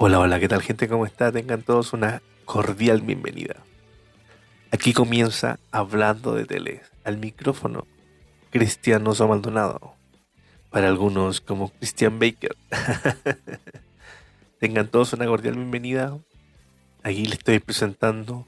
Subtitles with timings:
[0.00, 0.86] Hola, hola, ¿qué tal gente?
[0.86, 1.32] ¿Cómo está?
[1.32, 3.56] Tengan todos una cordial bienvenida.
[4.70, 6.82] Aquí comienza hablando de tele.
[7.02, 7.84] Al micrófono,
[8.50, 9.94] Cristiano Maldonado.
[10.70, 12.56] Para algunos como Christian Baker.
[14.60, 16.16] Tengan todos una cordial bienvenida.
[17.02, 18.46] Aquí les estoy presentando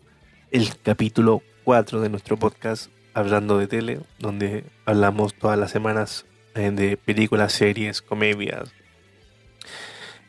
[0.52, 6.70] el capítulo 4 de nuestro podcast Hablando de tele, donde hablamos todas las semanas eh,
[6.70, 8.72] de películas, series, comedias,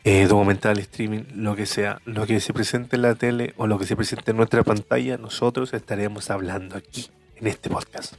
[0.04, 3.78] eh, documental, streaming, lo que sea, lo que se presente en la tele o lo
[3.78, 8.16] que se presente en nuestra pantalla, nosotros estaremos hablando aquí, en este podcast.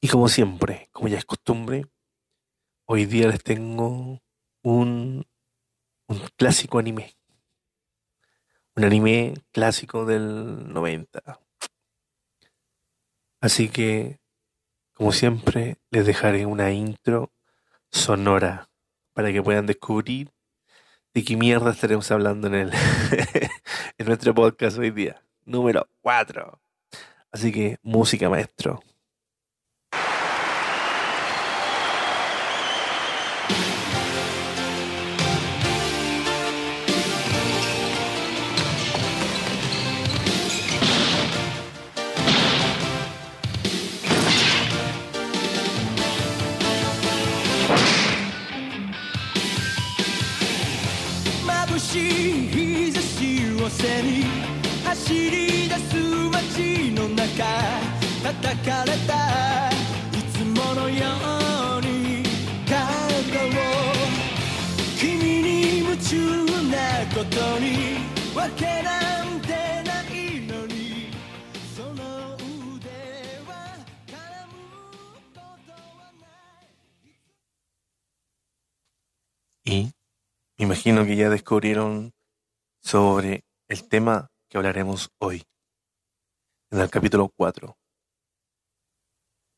[0.00, 1.86] Y como siempre, como ya es costumbre,
[2.86, 4.22] hoy día les tengo
[4.62, 5.26] un,
[6.06, 7.14] un clásico anime.
[8.76, 11.40] Un anime clásico del 90.
[13.40, 14.20] Así que,
[14.94, 17.30] como siempre, les dejaré una intro
[17.90, 18.67] sonora
[19.18, 20.30] para que puedan descubrir
[21.12, 22.72] de qué mierda estaremos hablando en, el
[23.98, 25.20] en nuestro podcast hoy día.
[25.44, 26.60] Número 4.
[27.32, 28.78] Así que, música maestro.
[79.64, 79.92] Y
[80.56, 82.14] me imagino que ya descubrieron
[82.80, 85.44] sobre el tema que hablaremos hoy,
[86.70, 87.76] en el capítulo 4.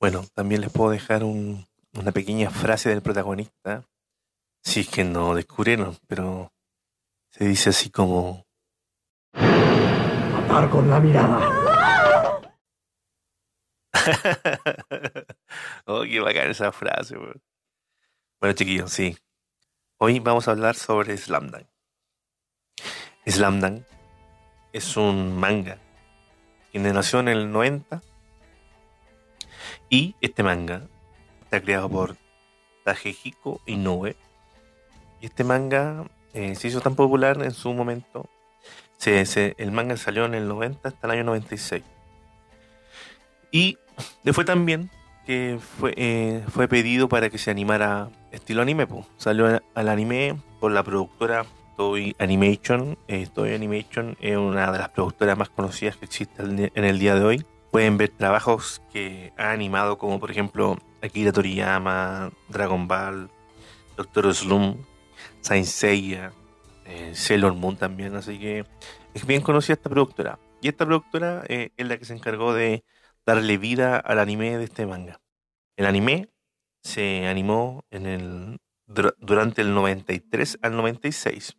[0.00, 3.84] Bueno, también les puedo dejar una pequeña frase del protagonista,
[4.62, 6.50] si es que no descubrieron, pero
[7.28, 8.46] se dice así como...
[9.34, 11.38] Matar con la mirada.
[15.84, 19.18] oh, qué bacán esa frase, Bueno, chiquillos, sí.
[19.98, 21.68] Hoy vamos a hablar sobre Slamdang.
[23.26, 23.84] Slamdang
[24.72, 25.76] es un manga
[26.72, 28.00] que nació en el 90
[29.88, 30.88] y este manga
[31.42, 32.16] está creado por
[32.84, 34.16] Tajehiko Inoue
[35.20, 38.28] y este manga eh, se hizo tan popular en su momento
[38.96, 41.82] se, el manga salió en el 90 hasta el año 96
[43.50, 43.78] y
[44.22, 44.90] le fue tan bien
[45.26, 48.86] que fue, eh, fue pedido para que se animara estilo anime.
[49.16, 51.44] Salió al anime por la productora
[51.76, 52.98] Toy Animation.
[53.08, 57.14] Eh, Toy Animation es una de las productoras más conocidas que existe en el día
[57.14, 57.46] de hoy.
[57.70, 63.30] Pueden ver trabajos que ha animado como por ejemplo Akira Toriyama, Dragon Ball,
[63.96, 64.84] Doctor Slum,
[65.40, 66.32] Saint Seiya,
[66.84, 68.16] eh, Sailor Moon también.
[68.16, 68.64] Así que
[69.14, 70.38] es bien conocida esta productora.
[70.60, 72.84] Y esta productora es la que se encargó de
[73.24, 75.20] darle vida al anime de este manga.
[75.76, 76.28] El anime
[76.82, 81.56] se animó en el, durante el 93 al 96.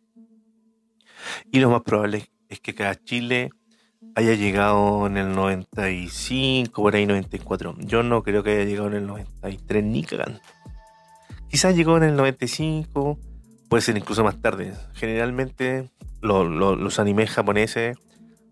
[1.50, 3.50] Y lo más probable es que cada Chile
[4.14, 7.76] haya llegado en el 95, por ahí 94.
[7.80, 10.40] Yo no creo que haya llegado en el 93 ni cagando.
[11.48, 13.18] Quizás llegó en el 95,
[13.68, 14.74] puede ser incluso más tarde.
[14.94, 17.98] Generalmente los animes japoneses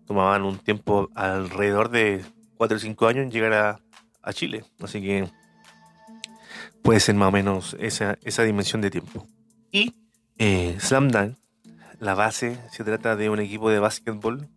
[0.05, 2.23] tomaban un tiempo alrededor de
[2.57, 3.79] 4 o 5 años en llegar a,
[4.21, 4.65] a Chile.
[4.79, 5.27] Así que
[6.81, 9.27] puede ser más o menos esa, dimensión de tiempo.
[9.71, 9.93] Y
[10.37, 11.37] eh, Slam Dunk,
[11.99, 14.47] la base, se trata de un equipo de básquetbol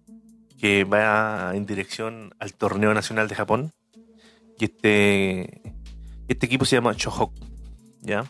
[0.64, 3.74] que va en dirección al torneo nacional de Japón.
[4.58, 5.60] Y este,
[6.26, 7.34] este equipo se llama Chohoku,
[8.00, 8.24] ¿ya?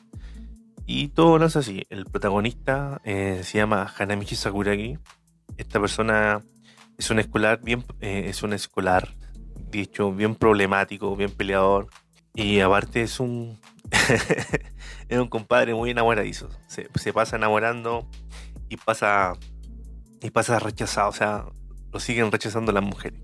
[0.84, 1.86] Y todo lo hace así.
[1.90, 4.98] El protagonista eh, se llama Hanamichi Sakuragi.
[5.58, 6.42] Esta persona
[6.98, 9.14] es un escolar bien, eh, es un escolar,
[9.70, 11.86] dicho, bien problemático, bien peleador.
[12.34, 13.60] Y aparte es un
[15.08, 16.48] es un compadre muy enamoradizo.
[16.66, 18.08] Se, pasa enamorando
[18.68, 19.34] y pasa
[20.20, 21.10] y pasa rechazado.
[21.10, 21.44] O sea,
[21.94, 23.20] lo siguen rechazando las mujeres.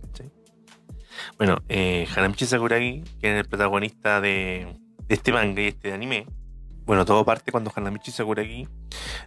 [1.37, 4.79] Bueno, eh, Hanamichi Sakuragi, que es el protagonista de,
[5.09, 6.27] este manga y este anime.
[6.85, 8.69] Bueno, todo parte cuando Hanamichi Sakuragi,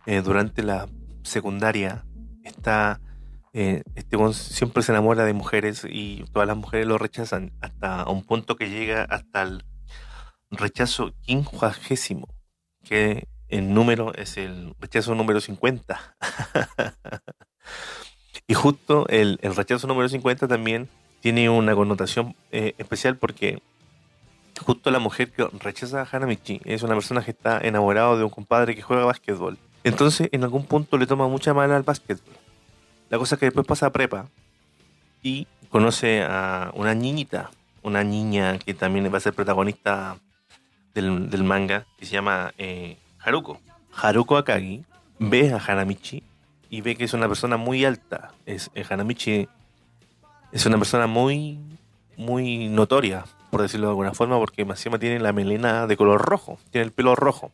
[0.05, 0.87] eh, durante la
[1.23, 2.05] secundaria,
[2.43, 3.01] está.
[3.55, 8.23] Eh, este siempre se enamora de mujeres y todas las mujeres lo rechazan hasta un
[8.23, 9.63] punto que llega hasta el
[10.49, 12.27] rechazo quincuagésimo,
[12.83, 16.15] que el número es el rechazo número 50.
[18.47, 20.89] y justo el, el, rechazo número 50 también
[21.21, 23.61] tiene una connotación eh, especial porque
[24.61, 28.29] justo la mujer que rechaza a Hanamichi es una persona que está enamorado de un
[28.29, 29.57] compadre que juega básquetbol.
[29.83, 32.35] Entonces, en algún punto le toma mucha mala al básquetbol.
[33.09, 34.27] La cosa es que después pasa a prepa
[35.21, 37.51] y conoce a una niñita,
[37.81, 40.17] una niña que también va a ser protagonista
[40.93, 43.59] del, manga, que se llama eh, Haruko.
[43.93, 44.83] Haruko Akagi
[45.19, 46.23] ve a Hanamichi
[46.73, 48.31] y ve que es una persona muy alta.
[48.47, 49.47] Es, eh, Hanamichi
[50.51, 51.59] es una persona muy,
[52.17, 56.57] muy notoria, por decirlo de alguna forma, porque encima tiene la melena de color rojo,
[56.71, 57.51] tiene el pelo rojo.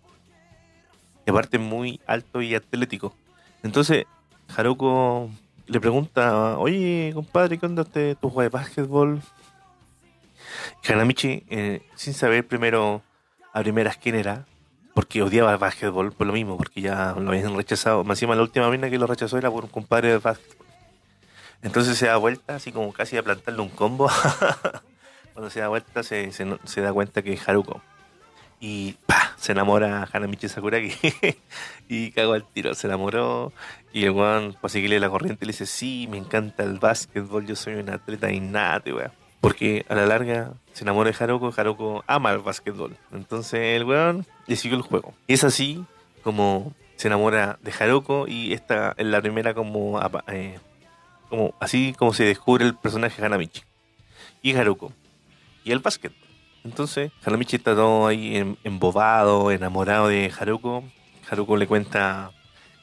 [1.27, 3.13] Y aparte muy alto y atlético.
[3.61, 4.05] Entonces,
[4.55, 5.29] Haruko
[5.67, 9.21] le pregunta, oye, compadre, ¿qué onda usted, tú juegas básquetbol?
[10.81, 13.01] Y Hanamichi, eh, sin saber primero
[13.51, 14.45] a primeras quién era,
[14.99, 18.03] porque odiaba el básquetbol por lo mismo, porque ya lo habían rechazado.
[18.03, 20.67] Más encima la última vez que lo rechazó era por un compadre de básquetbol.
[21.61, 24.11] Entonces se da vuelta, así como casi a plantarle un combo.
[25.33, 27.81] Cuando se da vuelta se, se, da cuenta que es Haruko.
[28.59, 29.35] Y ¡pah!
[29.37, 30.91] se enamora Hanamichi Sakuragi.
[31.87, 33.53] y cagó al tiro, se enamoró.
[33.93, 37.55] Y el weón, para seguirle la corriente, le dice: Sí, me encanta el básquetbol, yo
[37.55, 39.18] soy un atleta innato, weón.
[39.41, 42.97] Porque a la larga se enamora de Haruko, Haruko ama el básquetbol.
[43.11, 45.13] Entonces el weón le siguió el juego.
[45.27, 45.85] Y es así
[46.23, 50.59] como se enamora de Haruko y esta es la primera como, eh,
[51.29, 53.61] como así como se descubre el personaje Hanamichi.
[54.41, 54.91] Y Haruko.
[55.63, 56.11] Y el básquet.
[56.65, 60.83] Entonces Hanamichi está todo ahí embobado, enamorado de Haruko.
[61.29, 62.31] Haruko le cuenta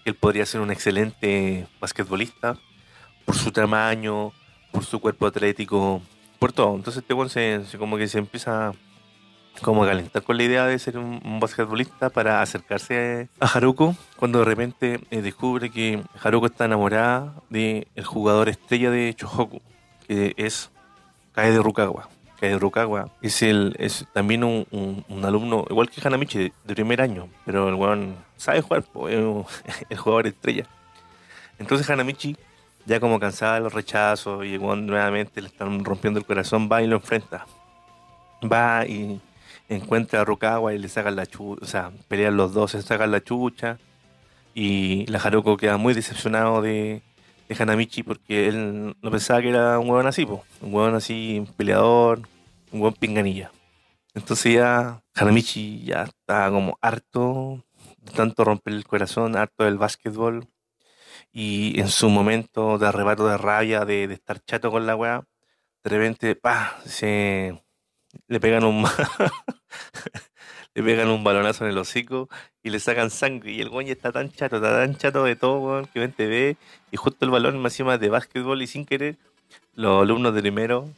[0.02, 2.56] que él podría ser un excelente basquetbolista
[3.26, 4.32] por su tamaño,
[4.70, 6.00] por su cuerpo atlético,
[6.38, 6.76] por todo.
[6.76, 8.72] Entonces este weón se, como que se empieza
[9.62, 14.40] como a calentar con la idea de ser un, basquetbolista para acercarse a Haruko cuando
[14.40, 19.62] de repente eh, descubre que Haruko está enamorada del el jugador estrella de Chohoku,
[20.06, 20.70] que es
[21.32, 22.08] Kaede Rukawa.
[22.38, 24.66] Kaede Rukawa es, el, es también un,
[25.08, 28.84] un, alumno, igual que Hanamichi, de, de, primer año, pero el weón sabe jugar,
[29.88, 30.66] el jugador estrella.
[31.58, 32.36] Entonces Hanamichi
[32.86, 36.86] ya como cansada de los rechazos y nuevamente le están rompiendo el corazón, va y
[36.86, 37.46] lo enfrenta.
[38.42, 39.20] Va y
[39.68, 43.10] encuentra a Rukawa y le sacan la chucha, o sea, pelean los dos, se sacan
[43.10, 43.78] la chucha.
[44.54, 47.02] Y la Haruko queda muy decepcionado de,
[47.48, 51.46] de Hanamichi porque él no pensaba que era un huevón así, un huevón así, un
[51.46, 52.22] peleador,
[52.72, 53.50] un buen pinganilla.
[54.14, 57.64] Entonces ya Hanamichi ya está como harto
[57.98, 60.46] de tanto romper el corazón, harto del básquetbol
[61.38, 65.22] y en su momento de arrebato de rabia, de, estar chato con la weá,
[65.84, 67.62] de repente, pa, se
[68.26, 68.86] le pegan un
[70.74, 72.30] le pegan un balonazo en el hocico
[72.62, 73.52] y le sacan sangre.
[73.52, 76.56] Y el güey está tan chato, está tan chato de todo, weón, que ven ve
[76.90, 79.18] y justo el balón más encima de básquetbol y sin querer
[79.74, 80.88] los alumnos de primero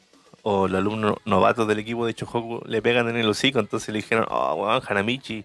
[0.43, 3.97] o los alumnos novatos del equipo de Chojoku le pegan en el hocico, entonces le
[4.03, 5.45] dijeron, oh, weón, Hanamichi,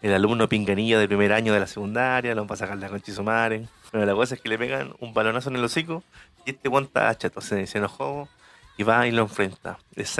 [0.00, 3.12] el alumno pinganilla del primer año de la secundaria, lo van a sacar la concha
[3.94, 6.02] Pero la cosa es que le pegan un balonazo en el hocico
[6.44, 8.28] y este guanta chato, se, se enojó
[8.76, 9.78] y va y lo enfrenta.
[9.94, 10.10] Les,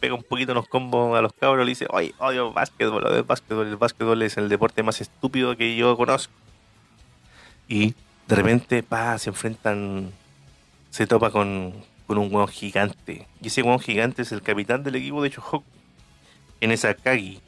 [0.00, 3.66] pega un poquito unos combos a los cabros le dice, oye, odio básquetbol, odio básquetbol.
[3.66, 6.32] El básquetbol es el deporte más estúpido que yo conozco.
[7.68, 7.94] Y
[8.28, 10.10] de repente, pa, se enfrentan,
[10.88, 11.74] se topa con,
[12.06, 13.26] con un hueón gigante.
[13.42, 15.64] Y ese hueón gigante es el capitán del equipo de Chohoku,
[16.62, 17.42] en esa Akagi.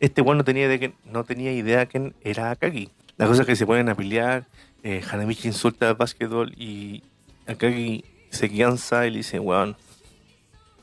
[0.00, 2.90] Este hueón no tenía, de no tenía idea quién era Akagi.
[3.18, 4.46] La cosa es que se ponen a pelear,
[4.84, 7.02] eh, Hanamichi insulta al básquetbol y
[7.48, 9.76] Akagi se cansa y le dice, weón,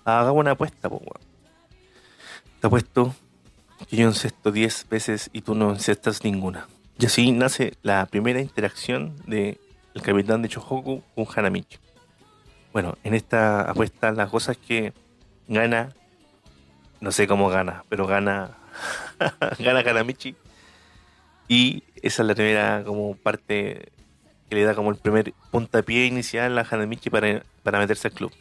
[0.04, 1.22] hagamos una apuesta, pues weón.
[2.60, 3.16] Te apuesto
[3.90, 6.68] que yo encesto 10 veces y tú no encestas ninguna.
[7.00, 9.58] Y así nace la primera interacción del
[9.94, 11.78] el capitán de Chohoku con Hanamichi.
[12.74, 14.94] Bueno, en esta apuesta la cosa es que
[15.48, 15.94] gana,
[17.00, 18.58] no sé cómo gana, pero gana,
[19.60, 20.36] gana Hanamichi
[21.48, 23.92] y esa es la primera como parte
[24.50, 28.32] que le da como el primer puntapié inicial a Hanamichi para, para meterse al club.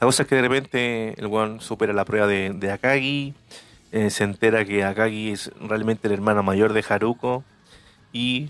[0.00, 3.34] La cosa es que de repente el weón supera la prueba de, Akagi,
[3.92, 7.44] eh, se entera que Akagi es realmente el hermano mayor de Haruko
[8.12, 8.48] y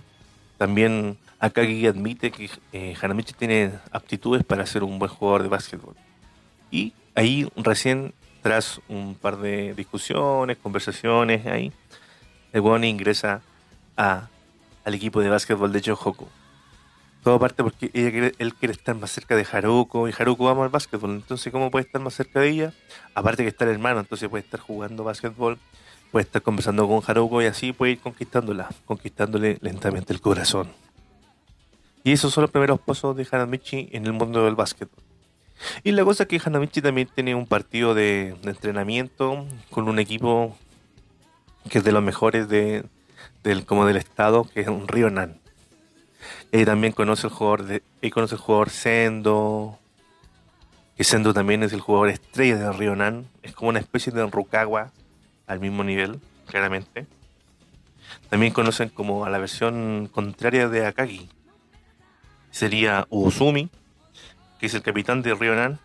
[0.56, 5.94] también Akagi admite que eh, Hanamichi tiene aptitudes para ser un buen jugador de básquetbol.
[6.70, 11.70] Y ahí recién, tras un par de discusiones, conversaciones ahí,
[12.52, 13.42] el weón ingresa
[13.96, 14.28] a,
[14.84, 16.28] al equipo de básquetbol de Chohoku.
[17.22, 21.10] Todo parte porque él quiere estar más cerca de Haruko y Haruko ama el básquetbol.
[21.12, 22.72] Entonces, ¿cómo puede estar más cerca de ella?
[23.14, 25.58] Aparte que está el hermano, entonces puede estar jugando básquetbol
[26.12, 30.68] puede estar conversando con Haruko y así puede ir conquistándola, conquistándole lentamente el corazón.
[32.04, 35.02] Y esos son los primeros pasos de Hanamichi en el mundo del básquetbol.
[35.82, 40.56] Y la cosa es que Hanamichi también tiene un partido de, entrenamiento con un equipo
[41.68, 42.84] que es de los mejores de,
[43.42, 45.40] del, como del estado, que es un Rionan.
[46.52, 49.78] Y también conoce el jugador de, y conoce el jugador Sendo,
[50.96, 53.26] que Sendo también es el jugador estrella de Rionan.
[53.42, 54.92] Es como una especie de Rukawa
[55.46, 57.06] al mismo nivel, claramente.
[58.28, 61.28] También conocen como a la versión contraria de Akagi.
[62.50, 63.70] Sería Uzumi,
[64.60, 65.78] que es el capitán de Rionan.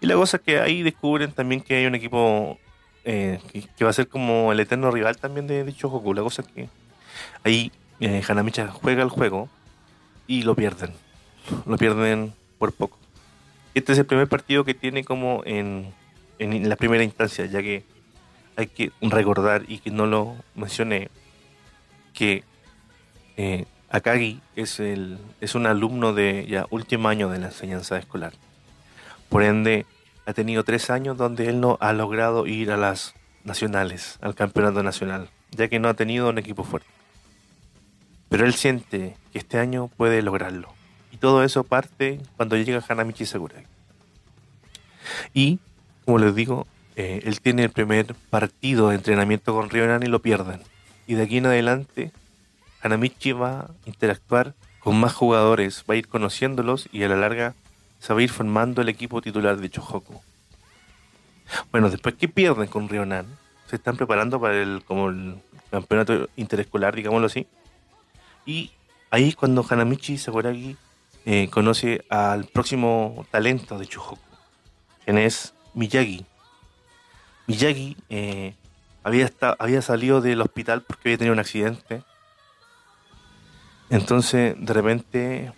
[0.00, 2.58] Y la cosa es que ahí descubren también que hay un equipo
[3.08, 3.38] eh,
[3.78, 6.12] que, va a ser como el eterno rival también de dicho Goku.
[6.12, 6.68] La cosa es que
[7.44, 7.70] ahí
[8.00, 9.48] eh, Hanamicha juega el juego
[10.26, 10.92] y lo pierden.
[11.66, 12.98] Lo pierden por poco.
[13.74, 15.94] Este es el primer partido que tiene como en,
[16.40, 17.84] en la primera instancia, ya que
[18.56, 21.08] hay que recordar y que no lo mencioné,
[22.12, 22.42] que
[23.36, 28.32] eh, Akagi es, el, es un alumno de ya último año de la enseñanza escolar.
[29.28, 29.86] Por ende,
[30.26, 33.14] ha tenido tres años donde él no ha logrado ir a las
[33.44, 36.88] nacionales, al campeonato nacional, ya que no ha tenido un equipo fuerte.
[38.28, 40.68] Pero él siente que este año puede lograrlo.
[41.12, 43.64] Y todo eso parte cuando llega Hanamichi Sakurai.
[45.32, 45.60] Y,
[46.04, 46.66] como les digo,
[46.96, 50.60] eh, él tiene el primer partido de entrenamiento con Ryonan y lo pierden.
[51.06, 52.10] Y de aquí en adelante,
[52.82, 57.54] Hanamichi va a interactuar con más jugadores, va a ir conociéndolos y a la larga
[58.06, 60.22] se va a ir formando el equipo titular de Chohoku.
[61.72, 63.26] Bueno, después que pierden con Ryonan,
[63.68, 67.48] se están preparando para el, como el campeonato interescolar, digámoslo así.
[68.44, 68.70] Y
[69.10, 70.76] ahí es cuando Hanamichi Sakuragi
[71.24, 74.18] eh, conoce al próximo talento de Chohoku,
[75.04, 76.24] quien es Miyagi,
[77.48, 78.54] Miyagi eh,
[79.02, 82.02] había salido del hospital porque había tenido un accidente.
[83.90, 85.52] Entonces, de repente,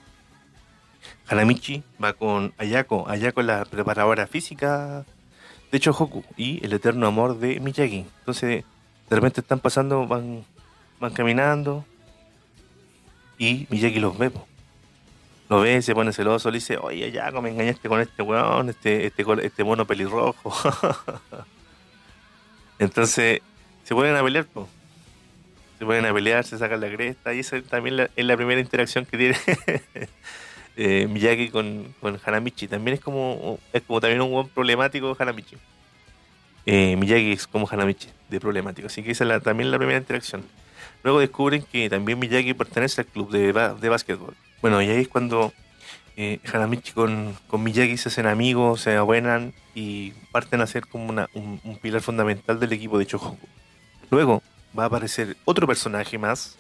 [1.29, 3.09] Hanamichi va con Ayako.
[3.09, 5.05] Ayako la preparadora física
[5.71, 8.07] de Chohoku y el eterno amor de Miyagi.
[8.21, 8.65] Entonces,
[9.11, 10.45] de repente están pasando, van,
[11.01, 11.85] van caminando
[13.39, 14.31] y Miyagi los ve.
[15.49, 19.07] Lo ve, se pone celoso, le dice, oye Ayako, me engañaste con este weón, este,
[19.07, 20.53] este, este mono pelirrojo.
[22.79, 23.41] Entonces,
[23.85, 24.47] se pueden a pelear,
[25.79, 29.17] Se pueden a se sacan la cresta, y esa también es la primera interacción que
[29.17, 29.37] tiene
[30.79, 32.69] eh, Miyagi con, con, Hanamichi.
[32.69, 35.57] También es como, es como también un buen problemático Hanamichi.
[36.67, 38.87] Eh, Miyagi es como Hanamichi, de problemático.
[38.87, 40.45] Así que esa es la, también la primera interacción.
[41.03, 44.35] Luego descubren que también Miyagi pertenece al club de, de básquetbol.
[44.63, 45.53] Bueno, y ahí es cuando
[46.17, 51.09] eh, Hanamichi con, con, Miyagi se hacen amigos, se abuenan y parten a ser como
[51.11, 53.49] una, un, pilar fundamental del equipo de Chohoku.
[54.11, 54.43] Luego
[54.79, 56.57] va a aparecer otro personaje más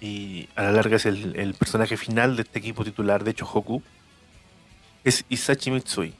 [0.00, 3.82] y a la larga es el, personaje final de este equipo titular de Chohoku.
[5.04, 6.14] Es Isachi Mitsui.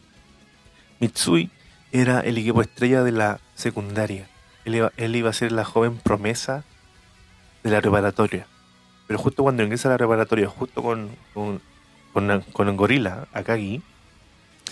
[1.01, 1.51] Mitsui
[1.93, 4.29] era el equipo estrella de la secundaria.
[4.65, 6.65] Él iba, a ser la joven promesa
[7.63, 8.47] de la preparatoria.
[9.07, 11.11] Pero justo cuando ingresa a la preparatoria, justo con
[12.53, 13.83] con, el gorila, Akagi,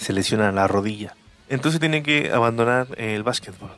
[0.00, 1.14] se lesiona la rodilla.
[1.50, 3.70] Entonces tiene que abandonar el básquetbol.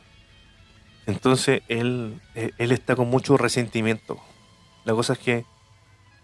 [1.05, 4.21] Entonces él, eh, él está con mucho resentimiento.
[4.87, 5.45] La cosa es que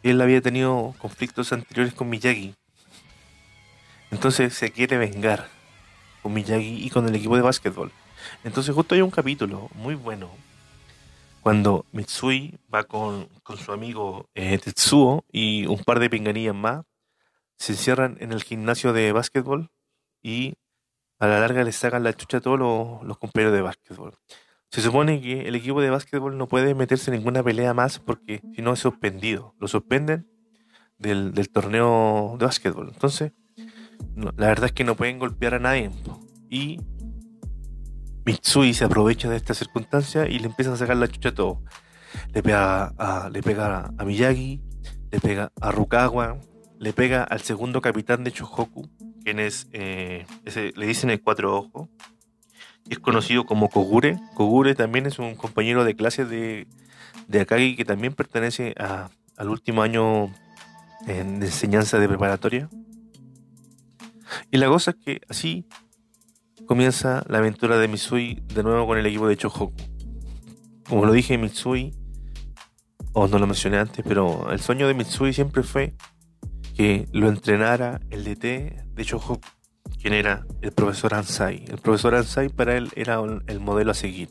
[0.03, 2.55] él había tenido conflictos anteriores con Miyagi.
[4.09, 5.49] Entonces se quiere vengar
[6.21, 7.91] con Miyagi y con el equipo de básquetbol.
[8.45, 10.29] Entonces justo hay un capítulo muy bueno
[11.41, 13.27] cuando Mitsui va con,
[13.61, 16.85] su amigo eh, Tetsuo y un par de pinganillas más
[17.57, 19.71] se encierran en el gimnasio de básquetbol
[20.21, 20.53] y
[21.19, 24.15] a la larga les sacan la chucha a todos los, compañeros de básquetbol.
[24.73, 28.41] Se supone que el equipo de básquetbol no puede meterse en ninguna pelea más porque
[28.55, 29.53] si no es suspendido.
[29.59, 30.27] Lo suspenden
[30.97, 32.89] del, torneo de básquetbol.
[32.91, 33.33] Entonces,
[34.15, 35.91] la verdad es que no pueden golpear a nadie.
[36.49, 36.79] Y
[38.25, 41.59] Mitsui se aprovecha de esta circunstancia y le empiezan a sacar la chucha a todos.
[42.33, 44.59] Le pega a, le pega a Miyagi,
[45.11, 46.39] le pega a Rukawa,
[46.79, 48.89] le pega al segundo capitán de Chohoku,
[49.23, 50.25] quien es, eh,
[50.75, 51.89] le dicen el cuatro ojos,
[52.89, 54.19] es conocido como Kogure.
[54.35, 56.67] Kogure también es un compañero de clase de,
[57.27, 60.31] de Akagi que también pertenece al último año
[61.05, 62.69] de enseñanza de preparatoria.
[64.51, 65.67] Y la cosa es que así
[66.65, 69.73] comienza la aventura de Mitsui de nuevo con el equipo de Chohoku.
[70.87, 71.93] Como lo dije, Mitsui,
[73.13, 75.95] o no lo mencioné antes, pero el sueño de Mitsui siempre fue
[76.75, 79.39] que lo entrenara el DT de Chohoku,
[80.01, 81.65] quien era el profesor Ansai.
[81.67, 84.29] El profesor Ansai para él era el modelo a seguir.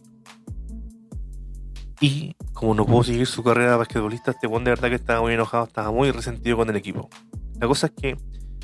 [2.00, 5.20] Y como no pudo seguir su carrera de basquetbolista, este buen de verdad que estaba
[5.20, 7.08] muy enojado, estaba muy resentido con el equipo.
[7.60, 8.16] La cosa es que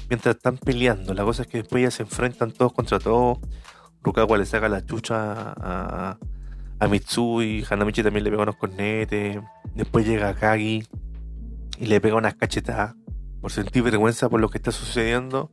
[0.09, 3.39] mientras están peleando, la cosa es que después ya se enfrentan todos contra todos.
[4.03, 6.19] Rukawa le saca la chucha a,
[6.81, 9.39] a Mitsui, Hanamichi también le pega unos cornetes.
[9.75, 10.85] Después llega Kagi
[11.79, 12.97] y le pega unas cachetadas
[13.41, 15.51] por sentir vergüenza por lo que está sucediendo.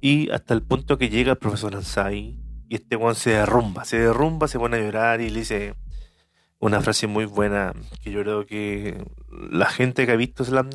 [0.00, 2.38] Y hasta el punto que llega el profesor Ansai
[2.68, 5.74] y este weón se derrumba, se derrumba, se pone a llorar y le dice
[6.58, 9.04] una frase muy buena que yo creo que
[9.50, 10.70] la gente que ha visto Slam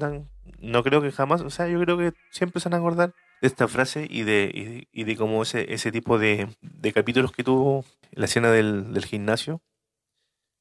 [0.60, 3.48] no creo que jamás, o sea, yo creo que siempre se van a acordar de
[3.48, 7.84] esta frase y de, y, de cómo ese, ese tipo de, de, capítulos que tuvo
[8.12, 9.62] la escena del, del, gimnasio,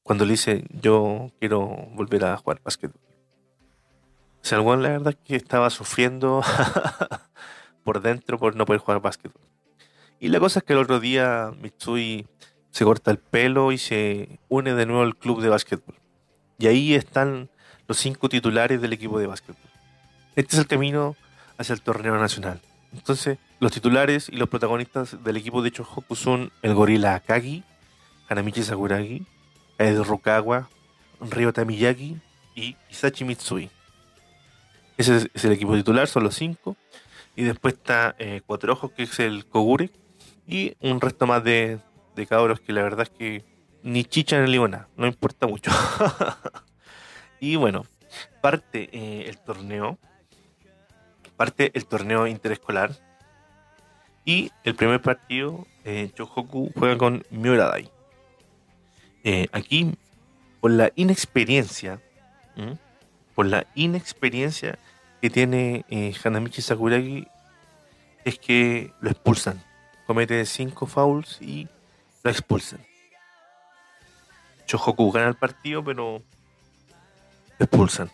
[0.01, 2.91] cuando le dice, yo quiero volver a jugar básquet.
[2.91, 6.41] O sea, el la verdad es que estaba sufriendo
[7.83, 9.31] por dentro por no poder jugar básquet.
[10.19, 12.27] Y la cosa es que el otro día Mitsui
[12.69, 15.95] se corta el pelo y se une de nuevo al club de básquetbol.
[16.59, 17.49] Y ahí están
[17.87, 19.69] los cinco titulares del equipo de básquetbol.
[20.35, 21.15] Este es el camino
[21.57, 22.61] hacia el torneo nacional.
[22.93, 27.63] Entonces, los titulares y los protagonistas del equipo de Chohoku son el gorila Akagi,
[28.29, 29.25] Hanamichi Sakuragi,
[29.77, 30.69] Ed Rukawa,
[31.19, 32.17] Ryota Miyagi
[32.55, 33.69] y Isachi Mitsui.
[34.97, 36.75] Ese es, el equipo titular, son los cinco.
[37.35, 39.89] Y después está eh, Cuatro Ojos, que es el Kogure.
[40.47, 41.79] Y un resto más de,
[42.15, 43.43] de cabros que la verdad es que
[43.83, 45.71] ni chicha ni limona, no importa mucho.
[47.39, 47.85] y bueno,
[48.41, 49.97] parte eh, el torneo,
[51.37, 52.91] parte el torneo interescolar.
[54.23, 56.11] Y el primer partido, eh,
[56.75, 57.89] juega con Miuradai.
[59.23, 59.95] Eh, aquí,
[60.59, 61.99] por la inexperiencia,
[63.33, 64.77] por la inexperiencia
[65.21, 67.27] que tiene eh, Hanamichi Sakuragi,
[68.25, 69.63] es que lo expulsan.
[70.07, 71.67] Comete cinco fouls y
[72.23, 72.79] lo expulsan.
[74.65, 76.21] Chohoku gana el partido, pero
[77.59, 78.09] lo expulsan.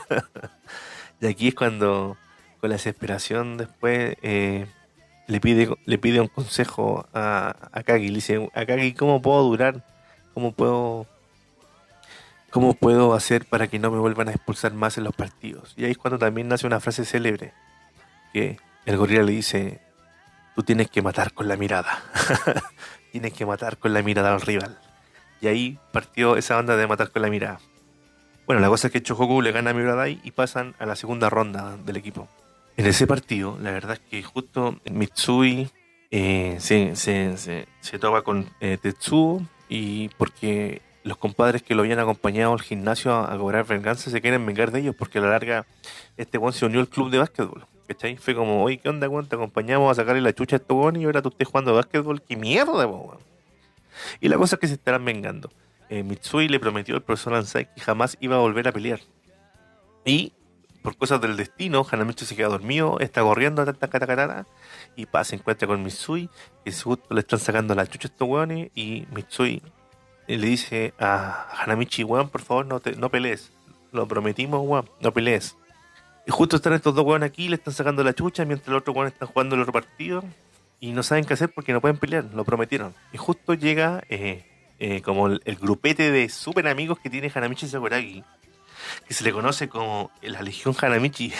[1.20, 2.16] y aquí es cuando,
[2.60, 4.66] con la desesperación, después eh,
[5.26, 8.08] le, pide, le pide un consejo a, a Kagi.
[8.08, 9.84] Le dice: Kagi, ¿cómo puedo durar?
[10.32, 11.06] ¿Cómo puedo,
[12.58, 15.74] ¿Cómo puedo hacer para que no me vuelvan a expulsar más en los partidos?
[15.76, 17.52] Y ahí es cuando también nace una frase célebre
[18.32, 19.80] que el gorila le dice:
[20.56, 22.02] Tú tienes que matar con la mirada.
[23.12, 24.76] tienes que matar con la mirada al rival.
[25.40, 27.60] Y ahí partió esa onda de matar con la mirada.
[28.44, 31.30] Bueno, la cosa es que Chohoku le gana a Miuradai y pasan a la segunda
[31.30, 32.26] ronda del equipo.
[32.76, 35.70] En ese partido, la verdad es que justo Mitsui
[36.10, 41.98] eh, se, se, se, topa con eh, Tetsuo y porque los compadres que lo habían
[41.98, 45.66] acompañado al gimnasio a, cobrar venganza se quieren vengar de ellos porque a la larga
[46.16, 47.66] este buen se unió al club de básquetbol.
[47.88, 48.18] ¿Cachai?
[48.18, 49.26] Fue como, oye, ¿qué onda, weón?
[49.26, 52.20] Te acompañamos a sacarle la chucha a este weón y ahora tú estés jugando básquetbol.
[52.20, 53.18] ¡Qué mierda, weón!
[54.20, 55.50] Y la cosa es que se estarán vengando.
[55.88, 59.00] Eh, Mitsui le prometió al profesor Ansai que jamás iba a volver a pelear.
[60.04, 60.34] Y,
[60.82, 64.46] por cosas del destino, Hanamichi se queda dormido, está corriendo a tanta catacarana
[64.94, 66.28] y pa, se encuentra con Mitsui,
[66.64, 69.62] que justo le están sacando la chucha a estos weones y Mitsui
[70.36, 73.50] le dice a Hanamichi, weón, por favor, no, te, no pelees.
[73.92, 75.56] Lo prometimos, weón, no pelees.
[76.26, 78.92] Y justo están estos dos weones aquí, le están sacando la chucha, mientras el otro
[78.92, 80.22] weón está jugando el otro partido.
[80.80, 82.94] Y no saben qué hacer porque no pueden pelear, lo prometieron.
[83.12, 84.44] Y justo llega eh,
[84.78, 88.22] eh, como el, grupete de super amigos que tiene Hanamichi Sakuragi,
[89.06, 91.32] que se le conoce como la Legión Hanamichi,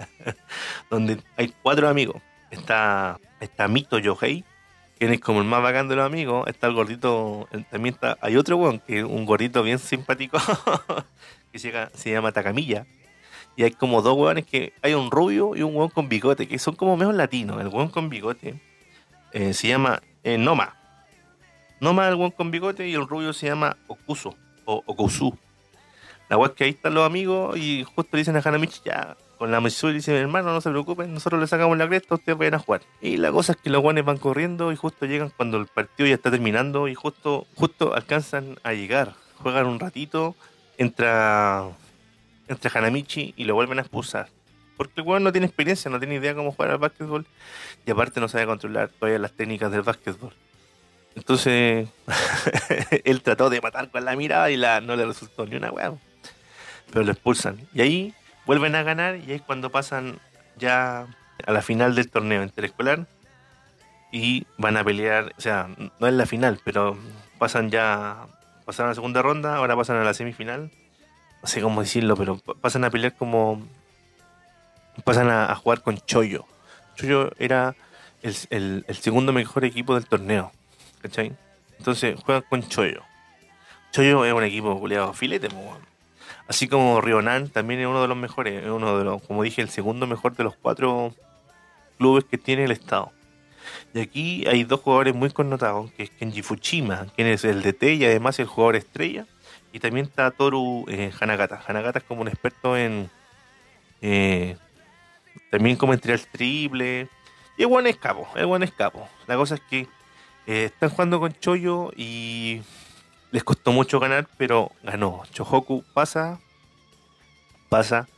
[0.90, 2.22] donde hay cuatro amigos.
[2.50, 4.44] Está, está Mito Yohei,
[4.98, 6.46] quien es como el más bacán de los amigos.
[6.48, 10.38] Está el gordito, también está, hay otro weón, que es un gordito bien simpático,
[11.52, 12.86] que se, se llama Takamilla
[13.56, 16.58] y hay como dos hueones que hay un rubio y un hueón con bigote, que
[16.58, 17.58] son como mejor latinos.
[17.60, 18.60] El hueón con bigote
[19.32, 20.76] eh, se llama eh, Noma.
[21.80, 25.36] Noma el hueón con bigote y el rubio se llama Okuso o Okusu.
[26.28, 29.50] La hueá es que ahí están los amigos y justo dicen a Hanamichi, ya, con
[29.50, 32.58] la Mitsui dicen, hermano, no se preocupen, nosotros le sacamos la cresta, ustedes vayan a
[32.58, 32.82] jugar.
[33.00, 36.08] Y la cosa es que los guanes van corriendo y justo llegan cuando el partido
[36.08, 39.14] ya está terminando y justo, justo alcanzan a llegar.
[39.38, 40.34] Juegan un ratito,
[40.78, 41.68] entra
[42.48, 44.28] entre Hanamichi y lo vuelven a expulsar.
[44.76, 47.26] Porque el weón no tiene experiencia, no tiene idea cómo jugar al básquetbol
[47.84, 50.32] y aparte no sabe controlar todavía las técnicas del básquetbol.
[51.14, 51.88] Entonces,
[53.04, 55.98] él trató de matar con la mirada y la, no le resultó ni una weón.
[56.90, 57.66] Pero lo expulsan.
[57.74, 58.14] Y ahí
[58.46, 60.18] vuelven a ganar y es cuando pasan
[60.56, 61.06] ya
[61.46, 63.06] a la final del torneo interescolar
[64.12, 66.96] y van a pelear, o sea, no es la final, pero
[67.38, 68.26] pasan ya,
[68.64, 70.70] pasaron a la segunda ronda, ahora pasan a la semifinal
[71.46, 73.64] no sé cómo decirlo, pero pasan a pelear como.
[75.04, 76.44] pasan a, jugar con Choyo.
[76.96, 77.76] Choyo era
[78.22, 80.50] el, segundo mejor equipo del torneo,
[81.00, 81.36] ¿cachai?
[81.78, 83.02] Entonces juegan con Choyo.
[83.92, 85.78] Choyo es un equipo culiado filete, weón.
[86.48, 89.62] Así como Rionan también es uno de los mejores, es uno de los, como dije,
[89.62, 91.14] el segundo mejor de los cuatro
[91.98, 93.12] clubes que tiene el estado.
[93.94, 97.82] Y aquí hay dos jugadores muy connotados, que es Kenji Fuchima, quien es el DT
[97.94, 99.26] y además el jugador estrella.
[99.72, 101.62] Y también está Toru eh, Hanagata.
[101.66, 103.10] Hanagata es como un experto en...
[104.00, 104.56] eh,
[105.50, 107.08] también como en tirar triple.
[107.58, 109.08] Y es buen escapo, es buen escapo.
[109.26, 109.88] La cosa es que
[110.46, 112.62] eh, están jugando con Choyo y
[113.30, 115.22] les costó mucho ganar, pero ganó.
[115.32, 116.40] Chohoku pasa,
[117.68, 118.08] pasa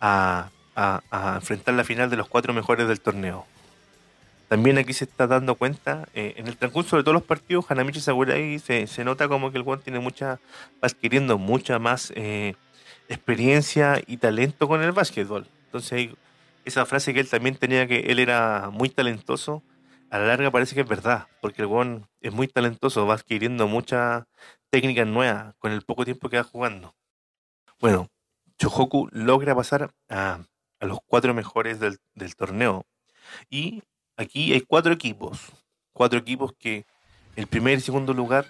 [0.00, 0.50] a,
[1.34, 3.46] enfrentar la final de los cuatro mejores del torneo.
[4.48, 8.00] También aquí se está dando cuenta, eh, en el transcurso de todos los partidos, Hanamichi
[8.00, 10.40] Sakurai se, se nota como que el Juan tiene mucha,
[10.82, 12.54] va adquiriendo mucha más eh,
[13.08, 15.46] experiencia y talento con el básquetbol.
[15.66, 16.10] Entonces,
[16.64, 19.62] esa frase que él también tenía que él era muy talentoso,
[20.10, 23.68] a la larga parece que es verdad, porque el Juan es muy talentoso, va adquiriendo
[23.68, 24.24] muchas
[24.68, 26.94] técnicas nuevas con el poco tiempo que va jugando.
[27.80, 28.08] Bueno,
[28.58, 30.40] Chohoku logra pasar a,
[30.80, 31.98] los cuatro mejores del,
[32.36, 32.84] torneo.
[33.48, 33.82] Y
[34.16, 35.38] aquí hay cuatro equipos.
[35.92, 36.84] Cuatro equipos que
[37.36, 38.46] el primer y segundo lugar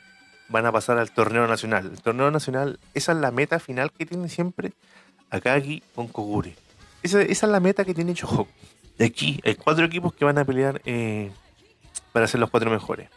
[0.48, 1.90] van a pasar al torneo nacional.
[1.92, 4.72] El torneo nacional, esa es la meta final que tiene siempre
[5.28, 6.56] Akagi con Kogure.
[7.02, 8.48] Esa, esa es la meta que tiene Chohoku.
[8.98, 11.30] De aquí hay cuatro equipos que van a pelear eh,
[12.12, 13.08] para ser los cuatro mejores.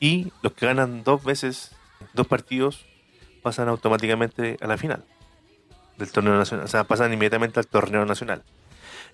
[0.00, 1.72] Y los que ganan dos veces,
[2.14, 2.86] dos partidos,
[3.42, 5.04] pasan automáticamente a la final
[5.96, 6.64] del torneo nacional.
[6.64, 8.42] O sea, pasan inmediatamente al torneo nacional.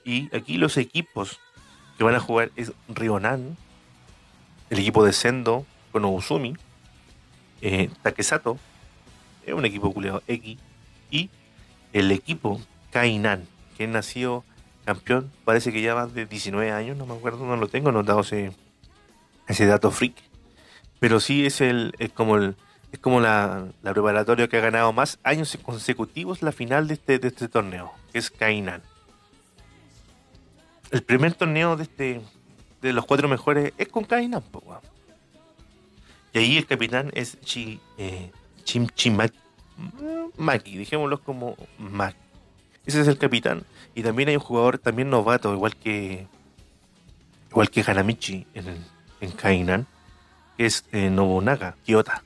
[0.04, 1.40] Y aquí los equipos
[1.96, 3.56] que van a jugar es Rionan,
[4.70, 6.56] el equipo de Sendo con Obusumi,
[7.62, 8.58] eh, Takesato,
[9.46, 10.58] es un equipo culeado X,
[11.10, 11.30] y
[11.92, 14.44] el equipo Kainan, que nació
[14.84, 18.20] campeón, parece que ya va de 19 años, no me acuerdo, no lo tengo anotado
[18.20, 18.52] ese,
[19.46, 20.14] ese dato freak.
[21.00, 22.56] Pero sí es el, es como el,
[22.92, 27.18] es como la, la preparatoria que ha ganado más años consecutivos la final de este,
[27.18, 28.82] de este torneo, que es Kainan.
[30.90, 32.20] El primer torneo de este
[32.80, 34.62] de los cuatro mejores es con Kainan, po.
[36.32, 38.30] Y ahí el capitán es Chi, eh,
[38.64, 38.86] Chim.
[40.36, 42.16] Maki, dijémoslo como Maki.
[42.86, 43.64] Ese es el capitán.
[43.94, 46.26] Y también hay un jugador también novato, igual que
[47.50, 48.84] igual que Hanamichi en, el-
[49.24, 49.86] en Kainan,
[50.56, 52.22] que es eh, Nobunaga, Kyota.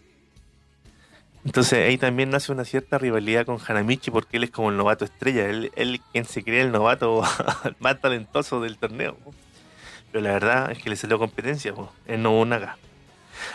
[1.45, 5.05] Entonces ahí también nace una cierta rivalidad con Hanamichi porque él es como el novato
[5.05, 7.23] estrella, él, él quien se cree el novato
[7.79, 9.17] más talentoso del torneo.
[10.13, 12.77] Pero la verdad es que le salió competencia, po, es Nobunaga.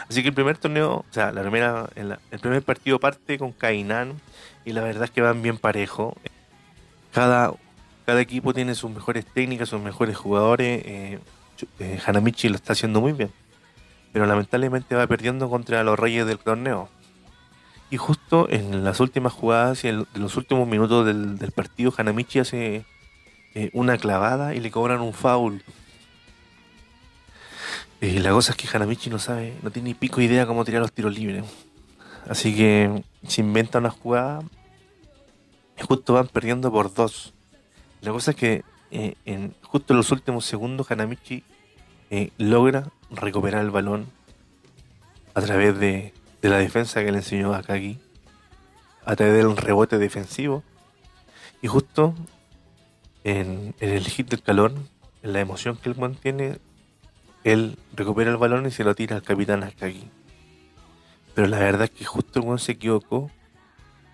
[0.09, 3.51] Así que el primer torneo, o sea, la primera, en el primer partido parte con
[3.51, 4.19] Kainan
[4.65, 6.15] y la verdad es que van bien parejo.
[7.11, 7.53] Cada,
[8.05, 10.83] cada equipo tiene sus mejores técnicas, sus mejores jugadores.
[10.85, 11.19] eh,
[11.79, 13.31] eh, Hanamichi lo está haciendo muy bien,
[14.11, 16.89] pero lamentablemente va perdiendo contra los reyes del torneo.
[17.89, 22.85] Y justo en las últimas jugadas y en los últimos minutos del, partido, Hanamichi hace
[23.53, 25.63] eh, una clavada y le cobran un foul.
[28.01, 30.81] Y la cosa es que Hanamichi no sabe, no tiene ni pico idea cómo tirar
[30.81, 31.45] los tiros libres.
[32.27, 34.41] Así que se inventa una jugada
[35.77, 37.33] y justo van perdiendo por dos.
[38.01, 39.15] La cosa es que eh,
[39.61, 41.43] justo en los últimos segundos Hanamichi
[42.15, 44.05] eh, logra recuperar el balón
[45.33, 47.97] a través de, la defensa que le enseñó Akagi,
[49.03, 50.61] a través del rebote defensivo.
[51.63, 52.13] Y justo
[53.23, 54.73] en, en el hit del calor,
[55.23, 56.59] en la emoción que él mantiene,
[57.43, 60.07] él recupera el balón y se lo tira al capitán Akagi.
[61.33, 63.31] Pero la verdad es que justo el weón se equivocó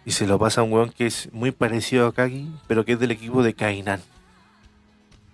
[0.06, 2.94] y se lo pasa a un weón que es muy parecido a Akagi, pero que
[2.94, 4.02] es del equipo de Kainan.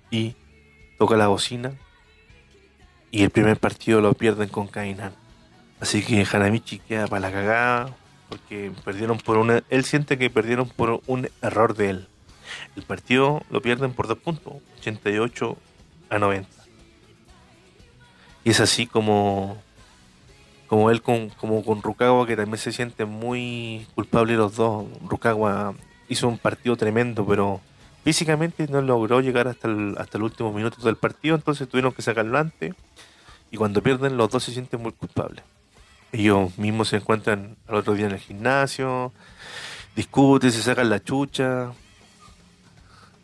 [0.10, 0.34] Y
[0.97, 1.75] toca la bocina
[3.12, 5.13] y el primer partido lo pierden con Kainan.
[5.80, 7.96] Así que Hanamichi queda para la cagada
[8.30, 9.63] porque perdieron por una.
[9.70, 12.08] Él siente que perdieron por un error de él.
[12.76, 15.58] El partido lo pierden por dos puntos, 88
[16.10, 16.50] a 90.
[18.44, 19.58] Y es así como,
[20.68, 24.86] como él con, como con Rukawa, que también se siente muy culpable los dos.
[25.08, 25.74] Rukawa
[26.08, 27.62] hizo un partido tremendo, pero
[28.06, 32.04] físicamente no logró llegar hasta el, hasta el último minuto del partido, entonces tuvieron que
[32.04, 32.74] sacarlo antes.
[33.52, 35.44] Y cuando pierden, los dos se sienten muy culpables.
[36.12, 39.12] Ellos mismos se encuentran al otro día en el gimnasio,
[39.96, 41.72] discuten, se sacan la chucha.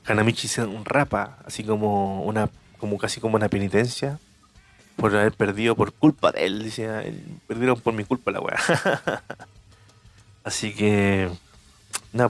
[0.08, 4.20] Hanamichi se un rapa, así como una, como casi como una penitencia
[4.96, 6.63] por haber perdido por culpa de él.
[6.63, 8.58] Dice, "Él- perdieron por mi culpa la weá.
[10.44, 11.30] así que,
[12.13, 12.30] nada,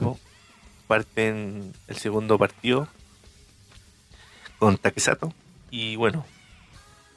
[0.92, 2.86] parten el segundo partido
[4.58, 5.32] con Takesato.
[5.70, 6.26] Y bueno,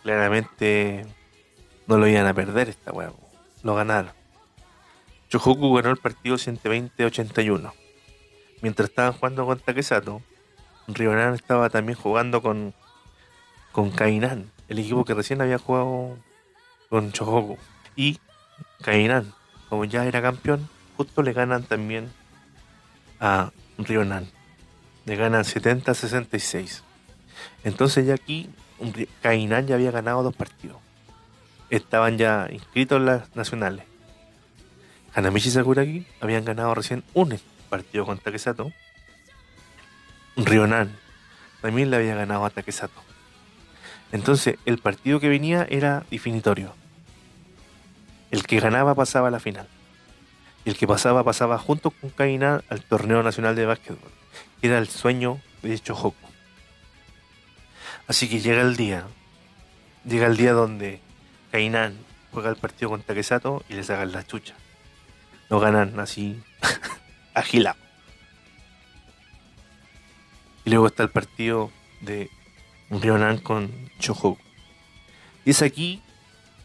[0.01, 1.05] claramente
[1.85, 3.11] no lo iban a perder esta weá.
[3.63, 4.13] Lo ganaron.
[5.27, 7.73] Chohoku ganó el partido 120-81.
[8.61, 10.21] Mientras estaban jugando con Takesato,
[10.88, 12.73] Ryonan estaba también jugando con,
[13.73, 16.17] con Kainan, el equipo que recién había jugado
[16.89, 17.57] con Chohoku.
[17.97, 18.19] Y
[18.83, 19.33] Kainan,
[19.67, 22.09] como ya era campeón, justo le ganan también
[23.19, 24.29] a Ryonan.
[25.05, 26.81] Le ganan 70-66.
[27.63, 28.49] Entonces ya aquí
[29.21, 30.77] Kainan ya había ganado dos partidos.
[31.69, 33.85] Estaban ya inscritos en las nacionales.
[35.13, 38.71] Hanamichi y Sakuragi habían ganado recién un partido con Takesato.
[40.35, 40.91] Ryonan
[41.61, 43.01] también le había ganado a Takesato.
[44.11, 46.75] Entonces el partido que venía era definitorio.
[48.31, 49.67] El que ganaba pasaba a la final.
[50.65, 54.12] El que pasaba pasaba junto con Kainan al torneo nacional de básquetbol.
[54.63, 56.15] Era el sueño de Chohoku.
[58.08, 59.06] Así que llega el día.
[60.06, 61.01] Llega el día donde
[61.51, 61.95] Kainan
[62.32, 64.56] juega el partido con Takesato y le sacan la chucha.
[65.51, 66.41] No ganan así
[67.36, 67.78] agilado.
[70.65, 72.32] Y luego está el partido de
[72.89, 74.39] Ryonan con Chohoku.
[75.45, 76.01] Y es aquí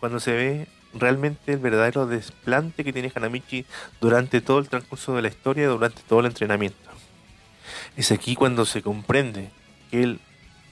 [0.01, 3.65] cuando se ve realmente el verdadero desplante que tiene Hanamichi
[4.01, 6.91] durante todo el transcurso de la historia durante todo el entrenamiento.
[7.97, 9.51] Es aquí cuando se comprende
[9.91, 10.21] que él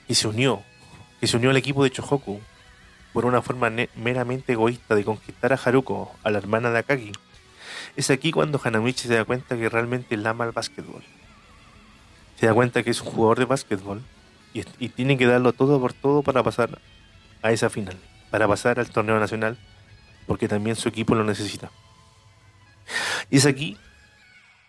[0.08, 0.62] que se unió,
[1.20, 2.40] que se unió al equipo de Chohoku
[3.12, 7.12] por una forma meramente egoísta de conquistar a Haruko, a la hermana de Akagi.
[7.94, 11.02] Es aquí cuando Hanamichi se da cuenta que realmente él ama el básquetbol.
[12.40, 14.02] Se da cuenta que es un jugador de básquetbol
[14.54, 16.78] y, y tiene que darlo todo por todo para pasar
[17.42, 17.96] a esa final,
[18.30, 19.58] para pasar al torneo nacional,
[20.28, 21.72] porque también su equipo lo necesita.
[23.30, 23.76] Y es aquí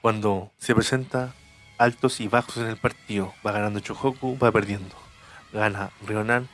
[0.02, 1.36] cuando se presenta
[1.78, 3.34] altos y bajos en el partido.
[3.46, 4.96] Va ganando Chohoku, va perdiendo
[5.52, 6.48] gana Rionan,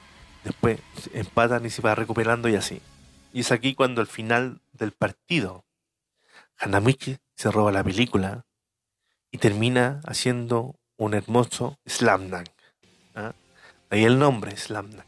[0.43, 0.79] después
[1.13, 2.81] empatan y se va recuperando y así.
[3.33, 5.65] Y es aquí cuando al final del partido,
[6.57, 8.45] Hanamichi se roba la película
[9.31, 12.49] y termina haciendo un hermoso slam dunk.
[13.15, 13.33] ¿ah?
[13.89, 15.05] Ahí el nombre, slam dunk.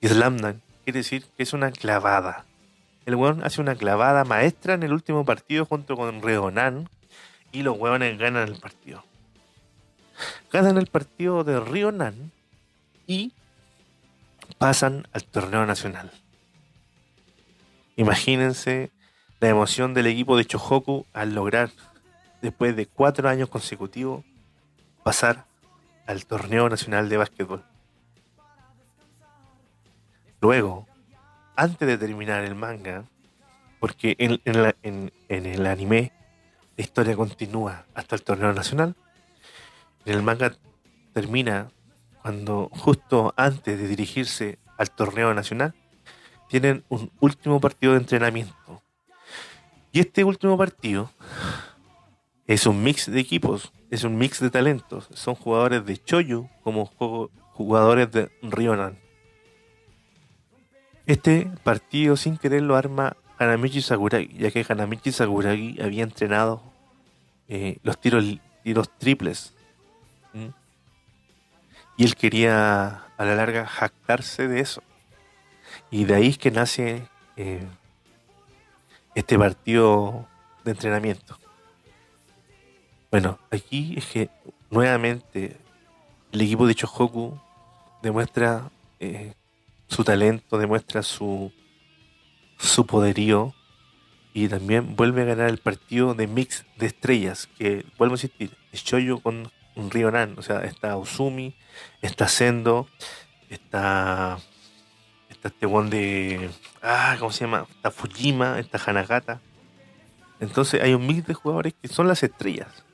[0.00, 2.44] Y slam dunk quiere decir que es una clavada.
[3.10, 6.88] El weón hace una clavada maestra en el último partido junto con Rionan
[7.50, 9.02] y los hueones ganan el partido.
[10.52, 12.30] Ganan el partido de Rionan
[13.08, 13.32] y
[14.58, 16.12] pasan al torneo nacional.
[17.96, 18.92] Imagínense
[19.40, 21.70] la emoción del equipo de Chohoku al lograr,
[22.42, 24.24] después de cuatro años consecutivos,
[25.02, 25.46] pasar
[26.06, 27.64] al torneo nacional de básquetbol.
[30.40, 30.86] Luego,
[31.60, 33.04] antes de terminar el manga,
[33.80, 34.40] porque en,
[35.28, 36.10] el anime
[36.74, 38.96] la historia continúa hasta el torneo nacional,
[40.06, 40.56] en el manga
[41.12, 41.70] termina
[42.22, 45.74] cuando justo antes de dirigirse al torneo nacional,
[46.48, 48.82] tienen un último partido de entrenamiento.
[49.92, 51.10] Y este último partido
[52.46, 55.10] es un mix de equipos, es un mix de talentos.
[55.12, 56.86] Son jugadores de Choyu como
[57.52, 59.09] jugadores de Rionan.
[61.06, 66.62] Este partido sin querer lo arma Hanamichi Sakuragi, ya que Hanamichi Sakuragi había entrenado
[67.48, 68.24] eh, los tiros,
[68.62, 69.54] tiros triples.
[71.96, 74.82] Y él quería a la larga jactarse de eso.
[75.90, 77.66] Y de ahí es que nace eh,
[79.14, 80.26] este partido
[80.64, 81.38] de entrenamiento.
[83.10, 84.30] Bueno, aquí es que
[84.70, 85.56] nuevamente
[86.32, 87.38] el equipo de Chohoku
[88.02, 89.34] demuestra eh,
[89.90, 91.52] su talento, demuestra su,
[92.58, 93.54] su poderío
[94.32, 98.56] y también vuelve a ganar el partido de mix de estrellas, que vuelvo a insistir,
[98.72, 101.56] es Choyo con un Rionan, o sea, está Usumi,
[102.00, 102.88] está Sendo,
[103.48, 104.38] está,
[105.28, 106.50] está este one de,
[106.82, 107.66] ah, ¿cómo se llama?
[107.70, 109.40] Está Fujima, está Hanagata.
[110.38, 112.84] Entonces hay un mix de jugadores que son las estrellas.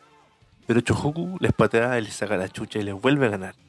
[0.66, 3.65] Pero Chohoku les patea, les saca la chucha y les vuelve a ganar.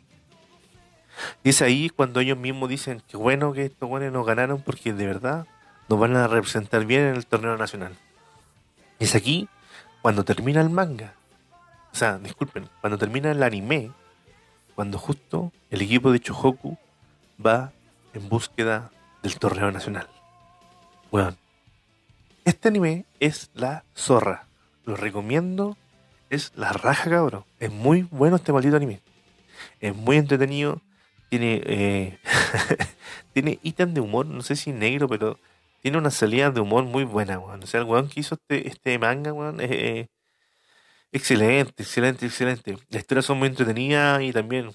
[1.43, 4.93] Y es ahí cuando ellos mismos dicen que bueno que estos buenos nos ganaron porque
[4.93, 5.47] de verdad
[5.89, 7.95] nos van a representar bien en el torneo nacional.
[8.99, 9.47] Y es aquí
[10.01, 11.13] cuando termina el manga
[11.97, 13.91] o sea, disculpen, cuando termina el anime,
[14.75, 16.77] cuando justo el equipo de Chohoku
[17.43, 17.71] va
[18.13, 18.91] en búsqueda
[19.23, 20.07] del torneo nacional.
[21.09, 21.35] Bueno,
[22.45, 24.45] este anime es la zorra.
[24.85, 25.75] Lo recomiendo.
[26.29, 27.45] Es la raja, cabrón.
[27.59, 29.01] Es muy bueno este maldito anime.
[29.79, 30.79] Es muy entretenido.
[31.29, 32.19] Tiene eh,
[33.33, 35.39] tiene ítem de humor, no sé si negro, pero
[35.81, 37.63] tiene una salida de humor muy buena, weón.
[37.63, 39.59] O sea, el weón que hizo este, este manga, weón,
[41.11, 42.77] Excelente, excelente, excelente.
[42.89, 44.71] Las historias son muy entretenidas y también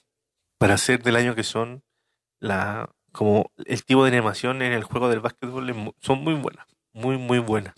[0.58, 1.82] para ser del año que son,
[2.40, 7.18] la como el tipo de animación en el juego del básquetbol son muy buenas, muy,
[7.18, 7.74] muy buenas.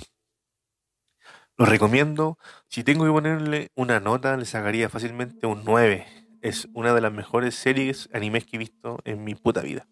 [1.57, 2.39] Lo recomiendo.
[2.69, 6.07] Si tengo que ponerle una nota, le sacaría fácilmente un 9.
[6.45, 9.89] Es una de las mejores series animes que he visto en mi puta vida.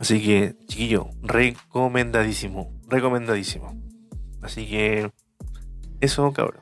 [0.00, 2.76] Así que, chiquillo, recomendadísimo.
[2.88, 3.80] Recomendadísimo.
[4.42, 5.12] Así que,
[6.00, 6.60] eso, cabrón.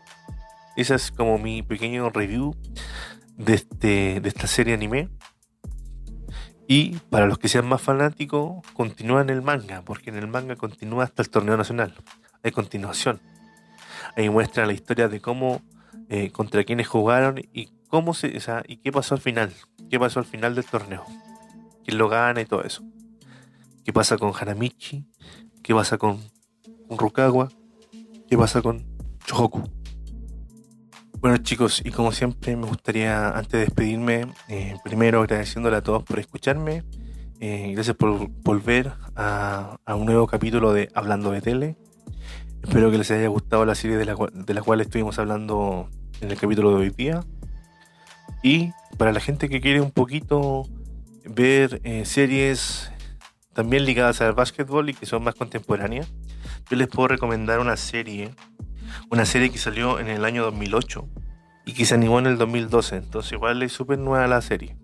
[0.76, 2.54] Esa es como mi pequeño review
[3.38, 5.08] de, este, de esta serie anime.
[6.68, 11.04] Y para los que sean más fanáticos, continúan el manga, porque en el manga continúa
[11.04, 11.94] hasta el torneo nacional.
[12.42, 13.22] Hay continuación.
[14.18, 15.62] Ahí muestra la historia de cómo,
[16.10, 19.52] eh, contra quiénes jugaron y cómo se, o sea, y qué pasó al final.
[19.90, 21.04] Qué pasó al final del torneo.
[21.84, 22.82] Quién lo gana y todo eso.
[23.84, 25.04] ¿Qué pasa con Hanamichi?
[25.62, 26.18] ¿Qué pasa con,
[26.88, 27.50] con Rukawa?
[28.28, 28.84] ¿Qué pasa con
[29.26, 29.62] Chohoku?
[31.20, 36.02] Bueno chicos, y como siempre me gustaría antes de despedirme, eh, primero agradeciéndole a todos
[36.02, 36.84] por escucharme,
[37.40, 41.76] eh, gracias por volver a, un nuevo capítulo de Hablando de Tele.
[42.62, 45.88] Espero que les haya gustado la serie de la cual estuvimos hablando
[46.20, 47.20] en el capítulo de hoy día.
[48.44, 50.68] Y para la gente que quiere un poquito
[51.24, 52.92] ver eh, series
[53.54, 56.12] también ligadas al básquetbol y que son más contemporáneas,
[56.68, 58.32] yo les puedo recomendar una serie
[59.10, 61.08] una serie que salió en el año 2008
[61.64, 64.76] y que se animó en el 2012, entonces igual es súper nueva la serie.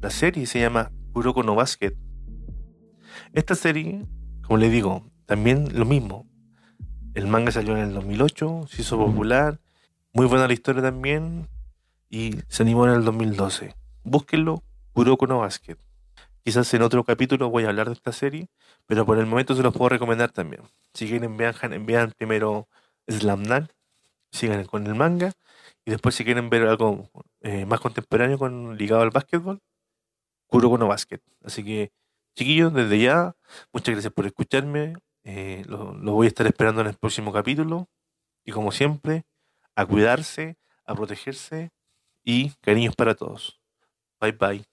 [0.00, 1.94] La serie se llama Kuroko no Basket.
[3.32, 4.04] Esta serie,
[4.42, 6.26] como le digo, también lo mismo.
[7.14, 9.60] El manga salió en el 2008, se hizo popular,
[10.12, 11.48] muy buena la historia también
[12.10, 13.74] y se animó en el 2012.
[14.02, 15.78] Búsquenlo, Kuroko no Basket.
[16.42, 18.48] Quizás en otro capítulo voy a hablar de esta serie,
[18.86, 20.62] pero por el momento se los puedo recomendar también.
[20.92, 21.54] Si quieren, vean,
[21.86, 22.68] vean primero
[23.08, 23.70] Slamdunk,
[24.32, 25.32] sigan con el manga
[25.84, 27.08] y después si quieren ver algo
[27.42, 29.60] eh, más contemporáneo con ligado al básquetbol,
[30.46, 31.20] Kuroko no Basket.
[31.44, 31.92] Así que,
[32.34, 33.36] chiquillos, desde ya,
[33.72, 34.94] muchas gracias por escucharme.
[35.22, 37.88] Eh, lo voy a estar esperando en el próximo capítulo.
[38.44, 39.24] Y como siempre,
[39.76, 41.70] a cuidarse, a protegerse
[42.24, 43.60] y cariños para todos.
[44.20, 44.69] Bye bye.